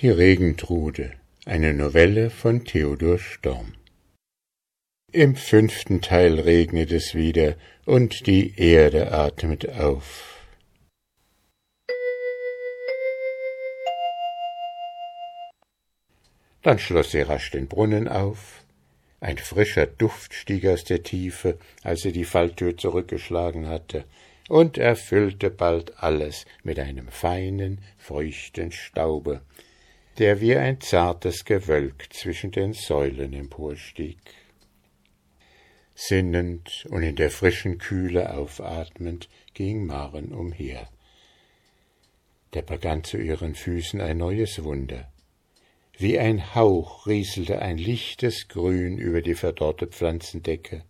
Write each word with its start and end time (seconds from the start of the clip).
Die 0.00 0.10
Regentrude, 0.10 1.10
eine 1.44 1.74
Novelle 1.74 2.30
von 2.30 2.64
Theodor 2.64 3.18
Storm. 3.18 3.74
Im 5.10 5.34
fünften 5.34 6.02
Teil 6.02 6.38
regnet 6.38 6.92
es 6.92 7.16
wieder 7.16 7.56
und 7.84 8.28
die 8.28 8.56
Erde 8.60 9.10
atmet 9.10 9.68
auf. 9.70 10.40
Dann 16.62 16.78
schloss 16.78 17.10
sie 17.10 17.22
rasch 17.22 17.50
den 17.50 17.66
Brunnen 17.66 18.06
auf. 18.06 18.62
Ein 19.18 19.38
frischer 19.38 19.86
Duft 19.86 20.32
stieg 20.32 20.64
aus 20.66 20.84
der 20.84 21.02
Tiefe, 21.02 21.58
als 21.82 22.02
sie 22.02 22.12
die 22.12 22.24
Falltür 22.24 22.76
zurückgeschlagen 22.76 23.66
hatte, 23.66 24.04
und 24.48 24.78
erfüllte 24.78 25.50
bald 25.50 26.00
alles 26.00 26.46
mit 26.62 26.78
einem 26.78 27.08
feinen, 27.08 27.80
feuchten 27.96 28.70
Staube, 28.70 29.40
der 30.18 30.40
wie 30.40 30.56
ein 30.56 30.80
zartes 30.80 31.44
Gewölk 31.44 32.12
zwischen 32.12 32.50
den 32.50 32.72
Säulen 32.72 33.32
emporstieg. 33.32 34.18
Sinnend 35.94 36.86
und 36.90 37.02
in 37.02 37.16
der 37.16 37.30
frischen 37.30 37.78
Kühle 37.78 38.34
aufatmend 38.34 39.28
ging 39.54 39.86
Maren 39.86 40.32
umher. 40.32 40.88
Da 42.50 42.62
begann 42.62 43.04
zu 43.04 43.16
ihren 43.16 43.54
Füßen 43.54 44.00
ein 44.00 44.18
neues 44.18 44.62
Wunder. 44.64 45.12
Wie 45.96 46.18
ein 46.18 46.54
Hauch 46.54 47.06
rieselte 47.06 47.60
ein 47.60 47.78
lichtes 47.78 48.48
Grün 48.48 48.98
über 48.98 49.22
die 49.22 49.34
verdorrte 49.34 49.86
Pflanzendecke. 49.86 50.84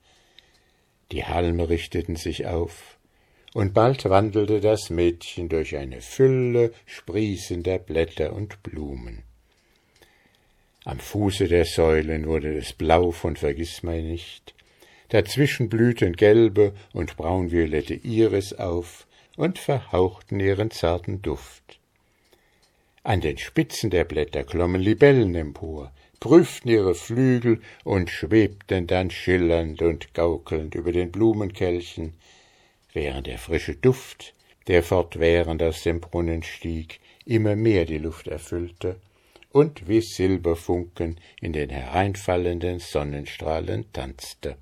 Die 1.12 1.24
Halme 1.24 1.68
richteten 1.68 2.16
sich 2.16 2.46
auf, 2.46 2.97
und 3.54 3.74
bald 3.74 4.04
wandelte 4.04 4.60
das 4.60 4.90
Mädchen 4.90 5.48
durch 5.48 5.76
eine 5.76 6.00
Fülle 6.00 6.72
sprießender 6.86 7.78
Blätter 7.78 8.32
und 8.32 8.62
Blumen. 8.62 9.22
Am 10.84 10.98
Fuße 10.98 11.48
der 11.48 11.64
Säulen 11.64 12.26
wurde 12.26 12.56
es 12.56 12.72
blau 12.72 13.10
von 13.10 13.36
Vergißmeinnicht, 13.36 14.54
dazwischen 15.08 15.68
blühten 15.68 16.14
gelbe 16.14 16.72
und 16.92 17.16
braunviolette 17.16 17.94
Iris 17.94 18.52
auf 18.54 19.06
und 19.36 19.58
verhauchten 19.58 20.40
ihren 20.40 20.70
zarten 20.70 21.22
Duft. 21.22 21.78
An 23.02 23.20
den 23.20 23.38
Spitzen 23.38 23.90
der 23.90 24.04
Blätter 24.04 24.44
klommen 24.44 24.80
Libellen 24.80 25.34
empor, 25.34 25.92
prüften 26.20 26.70
ihre 26.70 26.94
Flügel 26.94 27.60
und 27.84 28.10
schwebten 28.10 28.86
dann 28.86 29.10
schillernd 29.10 29.80
und 29.82 30.14
gaukelnd 30.14 30.74
über 30.74 30.92
den 30.92 31.12
Blumenkelchen, 31.12 32.14
während 32.92 33.26
der 33.26 33.38
frische 33.38 33.74
Duft, 33.74 34.34
der 34.66 34.82
fortwährend 34.82 35.62
aus 35.62 35.82
dem 35.82 36.00
Brunnen 36.00 36.42
stieg, 36.42 37.00
immer 37.24 37.56
mehr 37.56 37.84
die 37.84 37.98
Luft 37.98 38.28
erfüllte 38.28 39.00
und 39.50 39.88
wie 39.88 40.00
Silberfunken 40.00 41.20
in 41.40 41.52
den 41.52 41.70
hereinfallenden 41.70 42.78
Sonnenstrahlen 42.78 43.92
tanzte. 43.92 44.56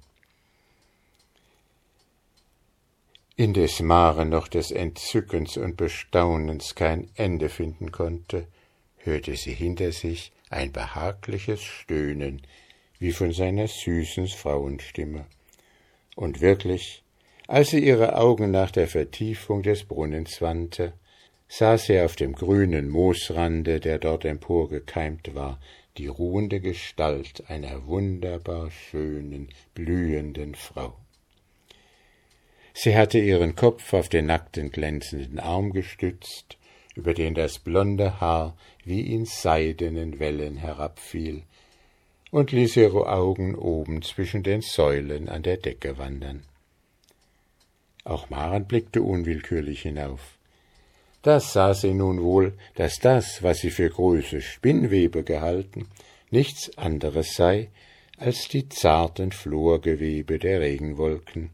Indes 3.38 3.80
Maren 3.80 4.30
noch 4.30 4.48
des 4.48 4.70
Entzückens 4.70 5.58
und 5.58 5.76
Bestaunens 5.76 6.74
kein 6.74 7.10
Ende 7.16 7.50
finden 7.50 7.92
konnte, 7.92 8.46
hörte 8.96 9.36
sie 9.36 9.52
hinter 9.52 9.92
sich 9.92 10.32
ein 10.48 10.72
behagliches 10.72 11.62
Stöhnen, 11.62 12.40
wie 12.98 13.12
von 13.12 13.32
seiner 13.32 13.68
süßen 13.68 14.28
Frauenstimme. 14.28 15.26
Und 16.14 16.40
wirklich, 16.40 17.02
als 17.46 17.70
sie 17.70 17.84
ihre 17.84 18.16
Augen 18.16 18.50
nach 18.50 18.70
der 18.70 18.88
Vertiefung 18.88 19.62
des 19.62 19.84
Brunnens 19.84 20.40
wandte, 20.42 20.92
sah 21.48 21.78
sie 21.78 22.00
auf 22.00 22.16
dem 22.16 22.32
grünen 22.32 22.88
Moosrande, 22.88 23.80
der 23.80 23.98
dort 23.98 24.24
emporgekeimt 24.24 25.34
war, 25.34 25.60
die 25.96 26.08
ruhende 26.08 26.60
Gestalt 26.60 27.44
einer 27.48 27.86
wunderbar 27.86 28.70
schönen, 28.70 29.48
blühenden 29.74 30.54
Frau. 30.54 30.96
Sie 32.74 32.96
hatte 32.96 33.18
ihren 33.18 33.56
Kopf 33.56 33.94
auf 33.94 34.08
den 34.08 34.26
nackten, 34.26 34.70
glänzenden 34.70 35.38
Arm 35.38 35.72
gestützt, 35.72 36.58
über 36.94 37.14
den 37.14 37.34
das 37.34 37.58
blonde 37.58 38.20
Haar 38.20 38.56
wie 38.84 39.14
in 39.14 39.24
seidenen 39.24 40.18
Wellen 40.18 40.56
herabfiel, 40.56 41.42
und 42.30 42.52
ließ 42.52 42.76
ihre 42.76 43.08
Augen 43.08 43.54
oben 43.54 44.02
zwischen 44.02 44.42
den 44.42 44.60
Säulen 44.60 45.28
an 45.28 45.42
der 45.42 45.56
Decke 45.56 45.96
wandern. 45.96 46.42
Auch 48.06 48.30
Maren 48.30 48.66
blickte 48.66 49.02
unwillkürlich 49.02 49.82
hinauf. 49.82 50.38
Das 51.22 51.52
sah 51.52 51.74
sie 51.74 51.92
nun 51.92 52.22
wohl, 52.22 52.52
dass 52.76 53.00
das, 53.00 53.42
was 53.42 53.58
sie 53.58 53.70
für 53.70 53.90
große 53.90 54.42
Spinnwebe 54.42 55.24
gehalten, 55.24 55.88
nichts 56.30 56.78
anderes 56.78 57.34
sei 57.34 57.68
als 58.16 58.46
die 58.46 58.68
zarten 58.68 59.32
Florgewebe 59.32 60.38
der 60.38 60.60
Regenwolken, 60.60 61.50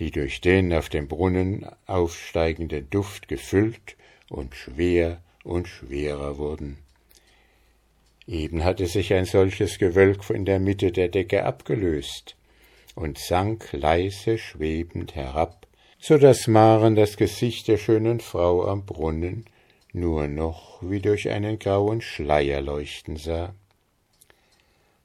die 0.00 0.10
durch 0.10 0.40
den 0.40 0.72
auf 0.72 0.88
dem 0.88 1.06
Brunnen 1.06 1.66
aufsteigenden 1.86 2.90
Duft 2.90 3.28
gefüllt 3.28 3.96
und 4.28 4.56
schwer 4.56 5.22
und 5.44 5.68
schwerer 5.68 6.36
wurden. 6.36 6.78
Eben 8.26 8.64
hatte 8.64 8.88
sich 8.88 9.14
ein 9.14 9.24
solches 9.24 9.78
Gewölk 9.78 10.24
von 10.24 10.44
der 10.44 10.58
Mitte 10.58 10.90
der 10.90 11.08
Decke 11.08 11.44
abgelöst, 11.44 12.34
und 12.98 13.16
sank 13.18 13.72
leise 13.72 14.38
schwebend 14.38 15.14
herab, 15.14 15.66
so 16.00 16.18
dass 16.18 16.48
Maren 16.48 16.96
das 16.96 17.16
Gesicht 17.16 17.68
der 17.68 17.78
schönen 17.78 18.20
Frau 18.20 18.66
am 18.66 18.84
Brunnen 18.84 19.44
nur 19.92 20.26
noch 20.26 20.82
wie 20.82 21.00
durch 21.00 21.28
einen 21.30 21.58
grauen 21.58 22.00
Schleier 22.00 22.60
leuchten 22.60 23.16
sah. 23.16 23.54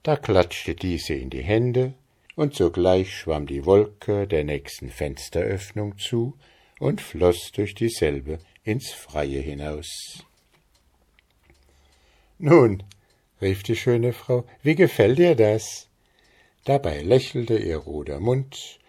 Da 0.02 0.18
klatschte 0.18 0.76
diese 0.76 1.14
in 1.14 1.30
die 1.30 1.44
Hände, 1.44 1.94
und 2.36 2.56
sogleich 2.56 3.16
schwamm 3.16 3.46
die 3.46 3.64
Wolke 3.64 4.28
der 4.28 4.44
nächsten 4.44 4.90
Fensteröffnung 4.90 6.00
zu 6.00 6.36
und 6.80 7.00
floß 7.00 7.52
durch 7.52 7.76
dieselbe 7.76 8.40
ins 8.64 8.90
Freie 8.92 9.40
hinaus. 9.40 10.24
Nun, 12.40 12.82
rief 13.40 13.62
die 13.62 13.76
schöne 13.76 14.14
Frau, 14.14 14.46
wie 14.64 14.74
gefällt 14.74 15.20
dir 15.20 15.36
das? 15.36 15.90
Dabei 16.66 17.02
lächelte 17.02 17.58
ihr 17.58 17.78
roter 17.78 18.20
Mund 18.20 18.80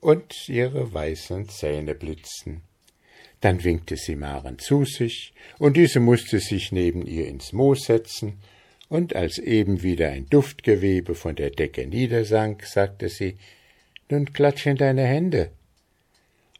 und 0.00 0.48
ihre 0.48 0.92
weißen 0.92 1.48
Zähne 1.48 1.94
blitzten. 1.94 2.62
Dann 3.40 3.64
winkte 3.64 3.96
sie 3.96 4.16
Maren 4.16 4.58
zu 4.58 4.84
sich, 4.84 5.32
und 5.58 5.76
diese 5.76 5.98
musste 5.98 6.38
sich 6.40 6.72
neben 6.72 7.06
ihr 7.06 7.26
ins 7.26 7.52
Moos 7.52 7.84
setzen, 7.84 8.38
und 8.88 9.16
als 9.16 9.38
eben 9.38 9.82
wieder 9.82 10.10
ein 10.10 10.28
Duftgewebe 10.28 11.14
von 11.14 11.34
der 11.34 11.50
Decke 11.50 11.86
niedersank, 11.86 12.66
sagte 12.66 13.08
sie, 13.08 13.38
Nun 14.10 14.32
klatsch 14.32 14.66
in 14.66 14.76
deine 14.76 15.04
Hände. 15.04 15.50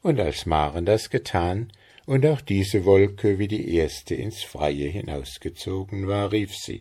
Und 0.02 0.18
als 0.18 0.46
Maren 0.46 0.86
das 0.86 1.10
getan 1.10 1.70
und 2.06 2.24
auch 2.24 2.40
diese 2.40 2.86
Wolke 2.86 3.38
wie 3.38 3.48
die 3.48 3.74
erste 3.74 4.14
ins 4.14 4.42
Freie 4.42 4.88
hinausgezogen 4.88 6.08
war, 6.08 6.32
rief 6.32 6.56
sie, 6.56 6.80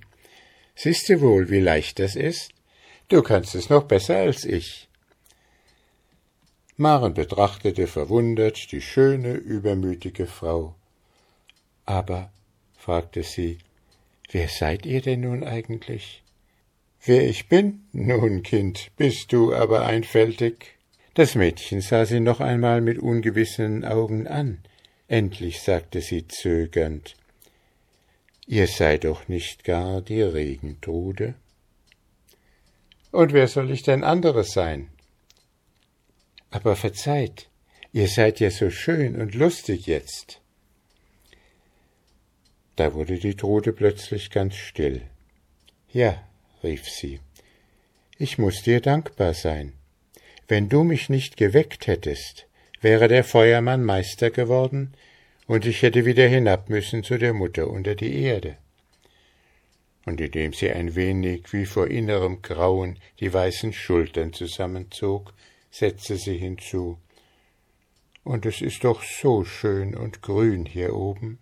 Siehste 0.73 1.19
wohl, 1.19 1.49
wie 1.49 1.59
leicht 1.59 1.99
das 1.99 2.15
ist? 2.15 2.53
Du 3.11 3.21
kannst 3.21 3.55
es 3.55 3.69
noch 3.69 3.83
besser 3.83 4.15
als 4.15 4.45
ich. 4.45 4.87
Maren 6.77 7.13
betrachtete 7.13 7.85
verwundert 7.85 8.71
die 8.71 8.79
schöne, 8.79 9.33
übermütige 9.33 10.27
Frau. 10.27 10.75
Aber, 11.85 12.31
fragte 12.77 13.23
sie, 13.23 13.57
wer 14.31 14.47
seid 14.47 14.85
ihr 14.85 15.01
denn 15.01 15.19
nun 15.19 15.43
eigentlich? 15.43 16.23
Wer 17.03 17.27
ich 17.27 17.49
bin? 17.49 17.81
Nun, 17.91 18.43
Kind, 18.43 18.91
bist 18.95 19.33
du 19.33 19.53
aber 19.53 19.85
einfältig. 19.85 20.77
Das 21.13 21.35
Mädchen 21.35 21.81
sah 21.81 22.05
sie 22.05 22.21
noch 22.21 22.39
einmal 22.39 22.79
mit 22.79 22.97
ungewissen 22.97 23.83
Augen 23.83 24.25
an. 24.25 24.59
Endlich 25.09 25.59
sagte 25.61 25.99
sie 25.99 26.29
zögernd 26.29 27.17
Ihr 28.47 28.67
seid 28.67 29.03
doch 29.03 29.27
nicht 29.27 29.65
gar 29.65 30.01
die 30.01 30.21
Regentrude? 30.21 31.35
Und 33.11 33.33
wer 33.33 33.47
soll 33.47 33.71
ich 33.71 33.83
denn 33.83 34.03
anderes 34.03 34.51
sein? 34.53 34.89
Aber 36.49 36.75
verzeiht, 36.75 37.49
ihr 37.91 38.07
seid 38.07 38.39
ja 38.39 38.49
so 38.49 38.69
schön 38.69 39.19
und 39.19 39.35
lustig 39.35 39.85
jetzt. 39.85 40.41
Da 42.77 42.93
wurde 42.93 43.19
die 43.19 43.35
Trude 43.35 43.73
plötzlich 43.73 44.31
ganz 44.31 44.55
still. 44.55 45.01
Ja, 45.91 46.23
rief 46.63 46.89
sie, 46.89 47.19
ich 48.17 48.37
muss 48.37 48.63
dir 48.63 48.79
dankbar 48.79 49.33
sein. 49.33 49.73
Wenn 50.47 50.69
du 50.69 50.83
mich 50.83 51.09
nicht 51.09 51.35
geweckt 51.37 51.87
hättest, 51.87 52.47
wäre 52.79 53.07
der 53.07 53.23
Feuermann 53.23 53.83
Meister 53.83 54.31
geworden, 54.31 54.93
und 55.47 55.65
ich 55.65 55.81
hätte 55.81 56.05
wieder 56.05 56.27
hinab 56.27 56.69
müssen 56.69 57.03
zu 57.03 57.17
der 57.17 57.33
Mutter 57.33 57.67
unter 57.67 57.95
die 57.95 58.21
Erde 58.21 58.57
und 60.05 60.19
indem 60.19 60.53
sie 60.53 60.71
ein 60.71 60.95
wenig 60.95 61.53
wie 61.53 61.65
vor 61.65 61.87
innerem 61.87 62.41
Grauen 62.41 62.97
die 63.19 63.31
weißen 63.31 63.73
Schultern 63.73 64.33
zusammenzog, 64.33 65.33
setzte 65.69 66.17
sie 66.17 66.37
hinzu 66.37 66.97
Und 68.23 68.45
es 68.45 68.61
ist 68.61 68.83
doch 68.83 69.03
so 69.03 69.43
schön 69.43 69.95
und 69.95 70.21
grün 70.21 70.65
hier 70.65 70.95
oben. 70.95 71.39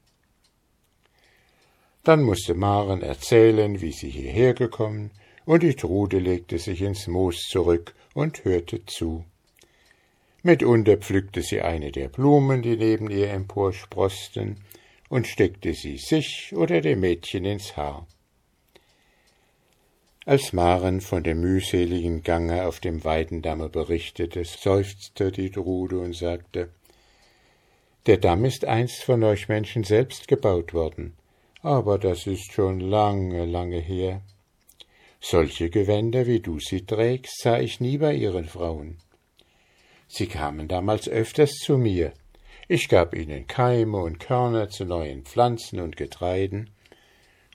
Dann 2.04 2.24
musste 2.24 2.54
Maren 2.54 3.02
erzählen, 3.02 3.82
wie 3.82 3.92
sie 3.92 4.10
hierher 4.10 4.54
gekommen, 4.54 5.12
und 5.46 5.64
die 5.64 5.76
Trude 5.76 6.20
legte 6.20 6.58
sich 6.58 6.82
ins 6.82 7.08
Moos 7.08 7.48
zurück 7.50 7.94
und 8.14 8.46
hörte 8.46 8.86
zu. 8.86 9.26
Mitunter 10.42 10.98
pflückte 10.98 11.42
sie 11.42 11.62
eine 11.62 11.92
der 11.92 12.08
Blumen, 12.08 12.62
die 12.62 12.78
neben 12.78 13.10
ihr 13.10 13.30
emporsproßten, 13.32 14.58
und 15.10 15.28
steckte 15.28 15.74
sie 15.74 15.98
sich 15.98 16.54
oder 16.56 16.82
dem 16.82 17.02
Mädchen 17.02 17.46
ins 17.46 17.76
Haar. 17.76 18.08
Als 20.30 20.54
Maren 20.54 21.02
von 21.02 21.24
dem 21.24 21.42
mühseligen 21.42 22.22
Gange 22.22 22.68
auf 22.68 22.80
dem 22.80 23.04
Weidendamme 23.04 23.68
berichtete, 23.68 24.46
seufzte 24.46 25.32
die 25.32 25.50
Trude 25.50 25.98
und 25.98 26.16
sagte 26.16 26.70
Der 28.06 28.18
Damm 28.18 28.46
ist 28.46 28.64
einst 28.64 29.02
von 29.02 29.24
euch 29.24 29.50
Menschen 29.50 29.84
selbst 29.84 30.28
gebaut 30.28 30.72
worden, 30.76 31.14
aber 31.64 31.98
das 31.98 32.28
ist 32.28 32.52
schon 32.54 32.80
lange, 32.80 33.46
lange 33.46 33.80
her. 33.80 34.22
Solche 35.20 35.72
Gewänder, 35.72 36.28
wie 36.28 36.42
du 36.42 36.60
sie 36.60 36.86
trägst, 36.86 37.42
sah 37.42 37.58
ich 37.58 37.80
nie 37.80 37.98
bei 37.98 38.14
ihren 38.14 38.46
Frauen. 38.46 39.00
Sie 40.08 40.28
kamen 40.28 40.68
damals 40.68 41.10
öfters 41.10 41.56
zu 41.56 41.80
mir. 41.80 42.14
Ich 42.68 42.88
gab 42.88 43.16
ihnen 43.16 43.48
Keime 43.48 43.98
und 43.98 44.20
Körner 44.20 44.70
zu 44.70 44.86
neuen 44.86 45.24
Pflanzen 45.24 45.80
und 45.80 45.98
Getreiden, 45.98 46.70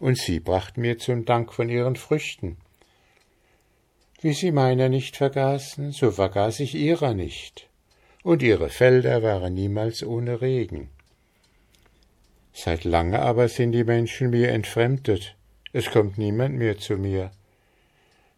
und 0.00 0.18
sie 0.18 0.40
brachten 0.40 0.80
mir 0.80 0.98
zum 0.98 1.24
Dank 1.24 1.52
von 1.52 1.68
ihren 1.68 1.94
Früchten. 1.94 2.56
Wie 4.24 4.32
sie 4.32 4.52
meiner 4.52 4.88
nicht 4.88 5.18
vergaßen, 5.18 5.92
so 5.92 6.10
vergaß 6.10 6.60
ich 6.60 6.74
ihrer 6.74 7.12
nicht, 7.12 7.68
und 8.22 8.42
ihre 8.42 8.70
Felder 8.70 9.22
waren 9.22 9.52
niemals 9.52 10.02
ohne 10.02 10.40
Regen. 10.40 10.88
Seit 12.54 12.84
lange 12.84 13.20
aber 13.20 13.48
sind 13.48 13.72
die 13.72 13.84
Menschen 13.84 14.30
mir 14.30 14.48
entfremdet, 14.48 15.36
es 15.74 15.90
kommt 15.90 16.16
niemand 16.16 16.56
mehr 16.56 16.78
zu 16.78 16.96
mir, 16.96 17.32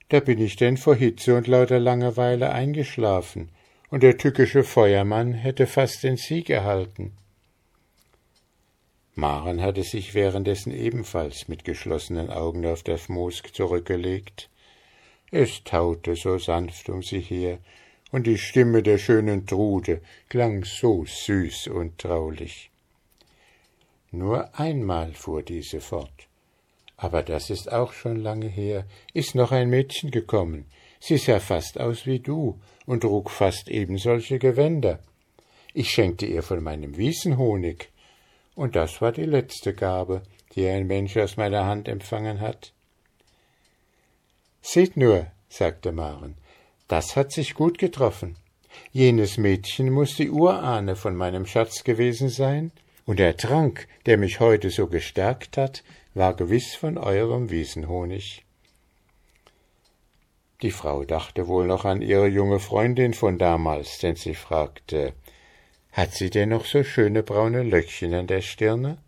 da 0.08 0.18
bin 0.18 0.40
ich 0.40 0.56
denn 0.56 0.76
vor 0.76 0.96
Hitze 0.96 1.36
und 1.36 1.46
lauter 1.46 1.78
Langeweile 1.78 2.50
eingeschlafen, 2.50 3.50
und 3.88 4.02
der 4.02 4.18
tückische 4.18 4.64
Feuermann 4.64 5.34
hätte 5.34 5.68
fast 5.68 6.02
den 6.02 6.16
Sieg 6.16 6.50
erhalten. 6.50 7.12
Maren 9.14 9.62
hatte 9.62 9.84
sich 9.84 10.14
währenddessen 10.14 10.72
ebenfalls 10.72 11.46
mit 11.46 11.64
geschlossenen 11.64 12.28
Augen 12.28 12.66
auf 12.66 12.82
das 12.82 13.08
Moos 13.08 13.40
zurückgelegt. 13.52 14.50
Es 15.38 15.62
taute 15.64 16.16
so 16.16 16.38
sanft 16.38 16.88
um 16.88 17.02
sie 17.02 17.20
her, 17.20 17.58
und 18.10 18.26
die 18.26 18.38
Stimme 18.38 18.82
der 18.82 18.96
schönen 18.96 19.46
Trude 19.46 20.00
klang 20.30 20.64
so 20.64 21.04
süß 21.04 21.68
und 21.68 21.98
traulich. 21.98 22.70
Nur 24.10 24.58
einmal 24.58 25.12
fuhr 25.12 25.42
diese 25.42 25.82
fort. 25.82 26.28
Aber 26.96 27.22
das 27.22 27.50
ist 27.50 27.70
auch 27.70 27.92
schon 27.92 28.16
lange 28.16 28.46
her, 28.46 28.86
ist 29.12 29.34
noch 29.34 29.52
ein 29.52 29.68
Mädchen 29.68 30.10
gekommen. 30.10 30.64
Sie 31.00 31.18
sah 31.18 31.38
fast 31.38 31.78
aus 31.78 32.06
wie 32.06 32.20
du 32.20 32.58
und 32.86 33.02
trug 33.02 33.28
fast 33.28 33.68
eben 33.68 33.98
solche 33.98 34.38
Gewänder. 34.38 35.00
Ich 35.74 35.90
schenkte 35.90 36.24
ihr 36.24 36.42
von 36.42 36.62
meinem 36.62 36.96
Wiesenhonig, 36.96 37.90
und 38.54 38.74
das 38.74 39.02
war 39.02 39.12
die 39.12 39.26
letzte 39.26 39.74
Gabe, 39.74 40.22
die 40.54 40.66
ein 40.66 40.86
Mensch 40.86 41.14
aus 41.18 41.36
meiner 41.36 41.66
Hand 41.66 41.88
empfangen 41.88 42.40
hat. 42.40 42.72
Seht 44.68 44.96
nur, 44.96 45.28
sagte 45.48 45.92
Maren, 45.92 46.34
das 46.88 47.14
hat 47.14 47.30
sich 47.30 47.54
gut 47.54 47.78
getroffen. 47.78 48.34
Jenes 48.90 49.38
Mädchen 49.38 49.92
muss 49.92 50.16
die 50.16 50.28
Urahne 50.28 50.96
von 50.96 51.14
meinem 51.14 51.46
Schatz 51.46 51.84
gewesen 51.84 52.28
sein, 52.28 52.72
und 53.04 53.20
der 53.20 53.36
Trank, 53.36 53.86
der 54.06 54.16
mich 54.18 54.40
heute 54.40 54.70
so 54.70 54.88
gestärkt 54.88 55.56
hat, 55.56 55.84
war 56.14 56.34
gewiss 56.34 56.74
von 56.74 56.98
eurem 56.98 57.48
Wiesenhonig. 57.48 58.44
Die 60.62 60.72
Frau 60.72 61.04
dachte 61.04 61.46
wohl 61.46 61.68
noch 61.68 61.84
an 61.84 62.02
ihre 62.02 62.26
junge 62.26 62.58
Freundin 62.58 63.14
von 63.14 63.38
damals, 63.38 64.00
denn 64.00 64.16
sie 64.16 64.34
fragte 64.34 65.12
Hat 65.92 66.12
sie 66.12 66.28
denn 66.28 66.48
noch 66.48 66.66
so 66.66 66.82
schöne 66.82 67.22
braune 67.22 67.62
Löckchen 67.62 68.12
an 68.14 68.26
der 68.26 68.42
Stirne? 68.42 68.98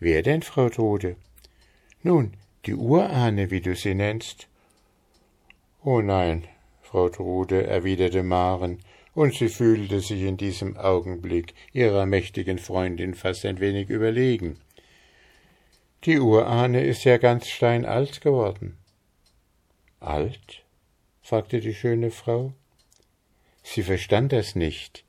Wer 0.00 0.24
denn, 0.24 0.42
Frau 0.42 0.68
Trude? 0.70 1.14
Nun, 2.02 2.34
die 2.64 2.74
Urahne, 2.74 3.52
wie 3.52 3.60
du 3.60 3.76
sie 3.76 3.94
nennst. 3.94 4.48
Oh 5.88 6.00
nein, 6.00 6.48
Frau 6.82 7.08
Trude, 7.08 7.64
erwiderte 7.64 8.24
Maren, 8.24 8.80
und 9.14 9.34
sie 9.34 9.48
fühlte 9.48 10.00
sich 10.00 10.22
in 10.22 10.36
diesem 10.36 10.76
Augenblick 10.76 11.54
ihrer 11.72 12.06
mächtigen 12.06 12.58
Freundin 12.58 13.14
fast 13.14 13.46
ein 13.46 13.60
wenig 13.60 13.88
überlegen. 13.88 14.58
Die 16.02 16.18
Urahne 16.18 16.82
ist 16.82 17.04
ja 17.04 17.18
ganz 17.18 17.46
steinalt 17.46 18.20
geworden. 18.20 18.76
Alt? 20.00 20.64
fragte 21.22 21.60
die 21.60 21.74
schöne 21.74 22.10
Frau. 22.10 22.52
Sie 23.62 23.84
verstand 23.84 24.32
das 24.32 24.56
nicht, 24.56 25.04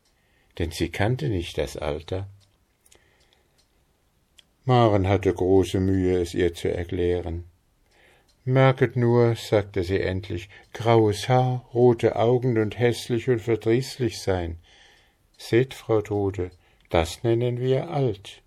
denn 0.59 0.69
sie 0.69 0.89
kannte 0.89 1.29
nicht 1.29 1.57
das 1.57 1.75
Alter. 1.75 2.27
Maren 4.63 5.07
hatte 5.07 5.33
große 5.33 5.79
Mühe, 5.79 6.21
es 6.21 6.35
ihr 6.35 6.53
zu 6.53 6.71
erklären. 6.71 7.45
Merket 8.47 8.95
nur, 8.95 9.35
sagte 9.35 9.83
sie 9.83 9.99
endlich, 9.99 10.47
graues 10.71 11.27
Haar, 11.27 11.65
rote 11.73 12.15
Augen 12.15 12.57
und 12.57 12.79
hässlich 12.79 13.29
und 13.29 13.41
verdrießlich 13.41 14.21
sein. 14.21 14.57
Seht, 15.37 15.73
Frau 15.73 16.01
Trude, 16.01 16.51
das 16.89 17.23
nennen 17.23 17.59
wir 17.59 17.89
alt. 17.89 18.41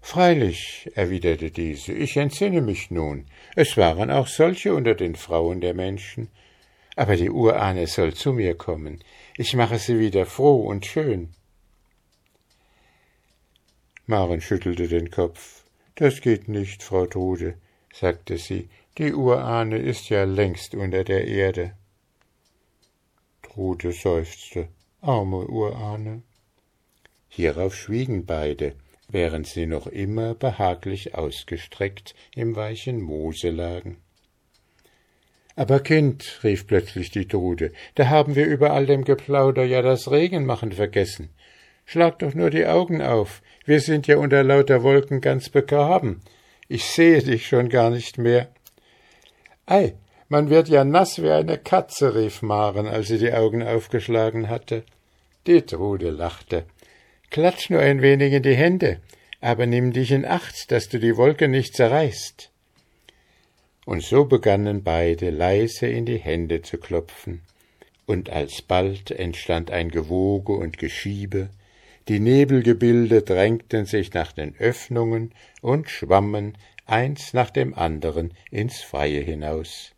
Freilich, 0.00 0.88
erwiderte 0.94 1.50
diese, 1.50 1.92
ich 1.92 2.16
entsinne 2.16 2.60
mich 2.60 2.92
nun, 2.92 3.26
es 3.56 3.76
waren 3.76 4.12
auch 4.12 4.28
solche 4.28 4.74
unter 4.74 4.94
den 4.94 5.16
Frauen 5.16 5.60
der 5.60 5.74
Menschen. 5.74 6.28
Aber 6.94 7.16
die 7.16 7.30
Urahne 7.30 7.88
soll 7.88 8.14
zu 8.14 8.32
mir 8.32 8.56
kommen, 8.56 9.02
ich 9.36 9.54
mache 9.54 9.80
sie 9.80 9.98
wieder 9.98 10.24
froh 10.24 10.60
und 10.68 10.86
schön. 10.86 11.30
Maren 14.06 14.40
schüttelte 14.40 14.86
den 14.86 15.10
Kopf. 15.10 15.64
Das 15.96 16.20
geht 16.20 16.46
nicht, 16.46 16.84
Frau 16.84 17.04
Trude, 17.06 17.58
sagte 18.00 18.38
sie, 18.38 18.68
die 18.96 19.12
Urahne 19.12 19.78
ist 19.78 20.08
ja 20.08 20.24
längst 20.24 20.74
unter 20.74 21.04
der 21.04 21.26
Erde. 21.26 21.72
Trude 23.42 23.92
seufzte, 23.92 24.68
arme 25.00 25.46
Urahne. 25.46 26.22
Hierauf 27.28 27.74
schwiegen 27.74 28.24
beide, 28.24 28.74
während 29.08 29.46
sie 29.46 29.66
noch 29.66 29.86
immer 29.86 30.34
behaglich 30.34 31.14
ausgestreckt 31.14 32.14
im 32.34 32.54
weichen 32.54 33.00
Moose 33.00 33.50
lagen. 33.50 33.98
Aber 35.56 35.80
Kind, 35.80 36.40
rief 36.44 36.68
plötzlich 36.68 37.10
die 37.10 37.26
Trude, 37.26 37.72
da 37.96 38.08
haben 38.08 38.36
wir 38.36 38.46
über 38.46 38.72
all 38.72 38.86
dem 38.86 39.04
Geplauder 39.04 39.64
ja 39.64 39.82
das 39.82 40.10
Regenmachen 40.10 40.70
vergessen. 40.70 41.30
Schlag 41.84 42.20
doch 42.20 42.34
nur 42.34 42.50
die 42.50 42.66
Augen 42.66 43.02
auf, 43.02 43.42
wir 43.64 43.80
sind 43.80 44.06
ja 44.06 44.18
unter 44.18 44.44
lauter 44.44 44.84
Wolken 44.84 45.20
ganz 45.20 45.48
begraben. 45.48 46.22
Ich 46.68 46.84
sehe 46.84 47.22
dich 47.22 47.46
schon 47.46 47.70
gar 47.70 47.88
nicht 47.88 48.18
mehr. 48.18 48.48
Ei, 49.64 49.94
man 50.28 50.50
wird 50.50 50.68
ja 50.68 50.84
nass 50.84 51.22
wie 51.22 51.30
eine 51.30 51.56
Katze, 51.56 52.14
rief 52.14 52.42
Maren, 52.42 52.86
als 52.86 53.08
sie 53.08 53.18
die 53.18 53.32
Augen 53.32 53.62
aufgeschlagen 53.62 54.50
hatte. 54.50 54.84
Die 55.46 55.62
Trude 55.62 56.10
lachte. 56.10 56.66
Klatsch 57.30 57.70
nur 57.70 57.80
ein 57.80 58.02
wenig 58.02 58.34
in 58.34 58.42
die 58.42 58.54
Hände, 58.54 59.00
aber 59.40 59.64
nimm 59.64 59.92
dich 59.92 60.10
in 60.10 60.26
Acht, 60.26 60.70
dass 60.70 60.90
du 60.90 60.98
die 60.98 61.16
Wolke 61.16 61.48
nicht 61.48 61.74
zerreißt. 61.74 62.50
Und 63.86 64.02
so 64.02 64.26
begannen 64.26 64.82
beide 64.82 65.30
leise 65.30 65.86
in 65.86 66.04
die 66.04 66.18
Hände 66.18 66.60
zu 66.60 66.76
klopfen, 66.76 67.40
und 68.04 68.28
alsbald 68.28 69.10
entstand 69.10 69.70
ein 69.70 69.90
Gewoge 69.90 70.52
und 70.52 70.76
Geschiebe, 70.76 71.48
die 72.08 72.20
Nebelgebilde 72.20 73.22
drängten 73.22 73.84
sich 73.84 74.14
nach 74.14 74.32
den 74.32 74.56
Öffnungen 74.56 75.32
und 75.60 75.90
schwammen 75.90 76.56
eins 76.86 77.34
nach 77.34 77.50
dem 77.50 77.74
anderen 77.74 78.32
ins 78.50 78.80
Freie 78.80 79.20
hinaus. 79.20 79.94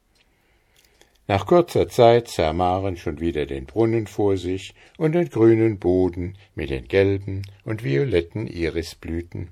Nach 1.29 1.47
kurzer 1.47 1.89
Zeit 1.89 2.27
sah 2.27 2.53
Maren 2.53 2.97
schon 2.97 3.21
wieder 3.21 3.47
den 3.47 3.67
Brunnen 3.67 4.09
vor 4.09 4.37
sich 4.37 4.75
und 4.99 5.13
den 5.13 5.31
grünen 5.31 5.79
Boden 5.79 6.37
mit 6.57 6.71
den 6.71 6.89
gelben 6.89 7.43
und 7.65 7.85
violetten 7.85 8.49
Irisblüten. 8.49 9.51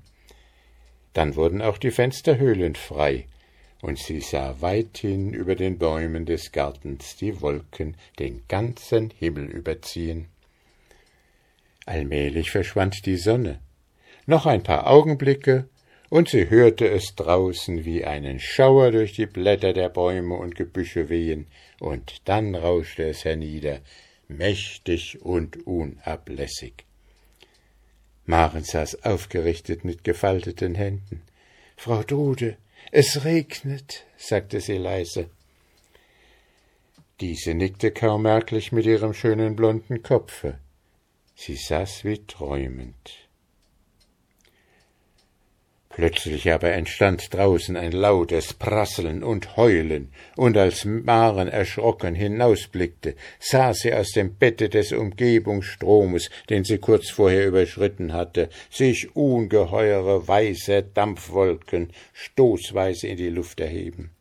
Dann 1.13 1.37
wurden 1.37 1.61
auch 1.61 1.77
die 1.77 1.91
Fensterhöhlen 1.91 2.75
frei, 2.75 3.27
und 3.81 3.97
sie 3.97 4.19
sah 4.19 4.57
weithin 4.59 5.33
über 5.33 5.55
den 5.55 5.77
Bäumen 5.77 6.25
des 6.25 6.51
Gartens 6.51 7.15
die 7.15 7.39
Wolken 7.39 7.95
den 8.19 8.41
ganzen 8.49 9.09
Himmel 9.11 9.45
überziehen. 9.45 10.27
Allmählich 11.89 12.51
verschwand 12.51 13.07
die 13.07 13.17
Sonne. 13.17 13.61
Noch 14.27 14.45
ein 14.45 14.61
paar 14.61 14.85
Augenblicke, 14.85 15.67
und 16.09 16.29
sie 16.29 16.47
hörte 16.47 16.87
es 16.87 17.15
draußen 17.15 17.83
wie 17.83 18.05
einen 18.05 18.39
Schauer 18.39 18.91
durch 18.91 19.13
die 19.13 19.25
Blätter 19.25 19.73
der 19.73 19.89
Bäume 19.89 20.35
und 20.35 20.53
Gebüsche 20.53 21.09
wehen, 21.09 21.47
und 21.79 22.21
dann 22.25 22.53
rauschte 22.53 23.09
es 23.09 23.25
hernieder, 23.25 23.79
mächtig 24.27 25.19
und 25.23 25.65
unablässig. 25.65 26.85
Maren 28.27 28.63
saß 28.63 29.03
aufgerichtet 29.03 29.83
mit 29.83 30.03
gefalteten 30.03 30.75
Händen. 30.75 31.23
Frau 31.75 32.03
Drude, 32.03 32.57
es 32.91 33.25
regnet, 33.25 34.05
sagte 34.15 34.61
sie 34.61 34.77
leise. 34.77 35.31
Diese 37.19 37.55
nickte 37.55 37.89
kaum 37.89 38.21
merklich 38.21 38.71
mit 38.71 38.85
ihrem 38.85 39.15
schönen 39.15 39.55
blonden 39.55 40.03
Kopfe. 40.03 40.59
Sie 41.41 41.55
saß 41.55 42.03
wie 42.03 42.17
träumend. 42.27 43.29
Plötzlich 45.87 46.51
aber 46.51 46.73
entstand 46.73 47.33
draußen 47.33 47.77
ein 47.77 47.93
lautes 47.93 48.53
Prasseln 48.53 49.23
und 49.23 49.55
Heulen, 49.55 50.11
und 50.35 50.57
als 50.57 50.83
Maren 50.83 51.47
erschrocken 51.47 52.13
hinausblickte, 52.13 53.15
sah 53.39 53.73
sie 53.73 53.93
aus 53.93 54.11
dem 54.11 54.35
Bette 54.35 54.67
des 54.67 54.91
Umgebungsstromes, 54.91 56.29
den 56.49 56.65
sie 56.65 56.77
kurz 56.77 57.09
vorher 57.09 57.47
überschritten 57.47 58.11
hatte, 58.11 58.49
sich 58.69 59.15
ungeheure 59.15 60.27
weiße 60.27 60.83
Dampfwolken 60.93 61.93
stoßweise 62.11 63.07
in 63.07 63.15
die 63.15 63.29
Luft 63.29 63.61
erheben. 63.61 64.11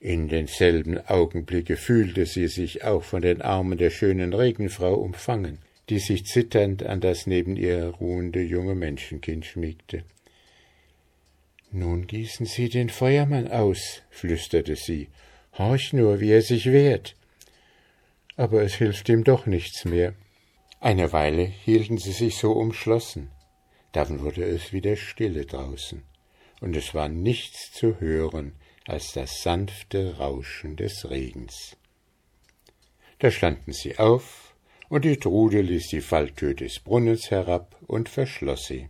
In 0.00 0.28
denselben 0.28 0.98
Augenblicke 1.06 1.78
fühlte 1.78 2.26
sie 2.26 2.48
sich 2.48 2.84
auch 2.84 3.04
von 3.04 3.22
den 3.22 3.40
Armen 3.40 3.78
der 3.78 3.90
schönen 3.90 4.34
Regenfrau 4.34 4.92
umfangen, 4.92 5.60
die 5.88 5.98
sich 5.98 6.26
zitternd 6.26 6.84
an 6.84 7.00
das 7.00 7.26
neben 7.26 7.56
ihr 7.56 7.86
ruhende 7.86 8.42
junge 8.42 8.74
Menschenkind 8.74 9.46
schmiegte. 9.46 10.04
Nun 11.70 12.06
gießen 12.06 12.46
Sie 12.46 12.68
den 12.68 12.88
Feuermann 12.88 13.48
aus, 13.48 14.02
flüsterte 14.10 14.76
sie. 14.76 15.08
Horch 15.56 15.92
nur, 15.92 16.20
wie 16.20 16.30
er 16.30 16.42
sich 16.42 16.66
wehrt. 16.66 17.14
Aber 18.36 18.62
es 18.62 18.74
hilft 18.74 19.08
ihm 19.08 19.24
doch 19.24 19.46
nichts 19.46 19.84
mehr. 19.84 20.14
Eine 20.80 21.12
Weile 21.12 21.44
hielten 21.44 21.98
sie 21.98 22.12
sich 22.12 22.36
so 22.36 22.52
umschlossen. 22.52 23.30
Dann 23.92 24.20
wurde 24.20 24.44
es 24.44 24.72
wieder 24.72 24.96
stille 24.96 25.44
draußen, 25.44 26.02
und 26.60 26.76
es 26.76 26.94
war 26.94 27.08
nichts 27.08 27.72
zu 27.72 28.00
hören 28.00 28.52
als 28.86 29.12
das 29.12 29.42
sanfte 29.42 30.18
Rauschen 30.18 30.76
des 30.76 31.10
Regens. 31.10 31.76
Da 33.18 33.30
standen 33.30 33.72
sie 33.72 33.98
auf, 33.98 34.47
und 34.88 35.04
die 35.04 35.16
Trude 35.16 35.60
ließ 35.60 35.88
die 35.88 36.00
Falltür 36.00 36.54
des 36.54 36.80
Brunnens 36.80 37.30
herab 37.30 37.76
und 37.86 38.08
verschloss 38.08 38.66
sie. 38.66 38.88